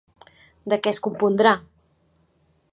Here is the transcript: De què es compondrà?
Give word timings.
De 0.73 0.79
què 0.85 0.93
es 0.95 1.01
compondrà? 1.09 1.53